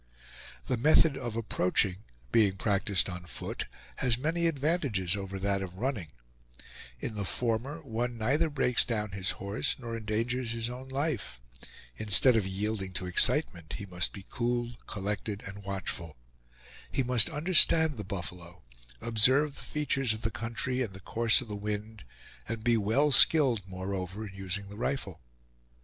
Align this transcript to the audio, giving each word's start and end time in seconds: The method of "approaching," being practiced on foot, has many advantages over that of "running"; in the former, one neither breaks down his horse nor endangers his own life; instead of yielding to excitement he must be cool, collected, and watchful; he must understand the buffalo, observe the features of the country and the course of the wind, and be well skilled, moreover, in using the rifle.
The 0.65 0.77
method 0.77 1.15
of 1.15 1.35
"approaching," 1.35 1.97
being 2.31 2.57
practiced 2.57 3.07
on 3.07 3.27
foot, 3.27 3.67
has 3.97 4.17
many 4.17 4.47
advantages 4.47 5.15
over 5.15 5.37
that 5.37 5.61
of 5.61 5.77
"running"; 5.77 6.07
in 6.99 7.13
the 7.13 7.23
former, 7.23 7.83
one 7.83 8.17
neither 8.17 8.49
breaks 8.49 8.83
down 8.83 9.11
his 9.11 9.29
horse 9.37 9.75
nor 9.77 9.95
endangers 9.95 10.53
his 10.53 10.71
own 10.71 10.89
life; 10.89 11.39
instead 11.97 12.35
of 12.35 12.47
yielding 12.47 12.93
to 12.93 13.05
excitement 13.05 13.73
he 13.73 13.85
must 13.85 14.11
be 14.11 14.25
cool, 14.27 14.71
collected, 14.87 15.43
and 15.45 15.61
watchful; 15.63 16.17
he 16.91 17.03
must 17.03 17.29
understand 17.29 17.97
the 17.97 18.03
buffalo, 18.03 18.63
observe 19.01 19.53
the 19.55 19.61
features 19.61 20.13
of 20.15 20.23
the 20.23 20.31
country 20.31 20.81
and 20.81 20.95
the 20.95 20.99
course 20.99 21.41
of 21.41 21.47
the 21.47 21.55
wind, 21.55 22.03
and 22.49 22.63
be 22.63 22.75
well 22.75 23.11
skilled, 23.11 23.67
moreover, 23.67 24.27
in 24.27 24.33
using 24.33 24.67
the 24.67 24.77
rifle. 24.77 25.21